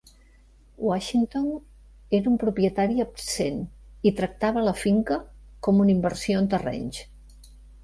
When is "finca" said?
4.81-5.21